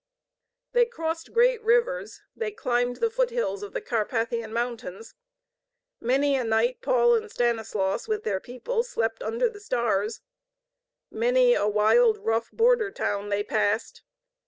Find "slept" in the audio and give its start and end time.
8.81-9.21